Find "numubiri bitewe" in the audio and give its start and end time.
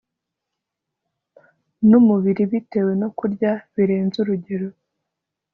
1.87-2.91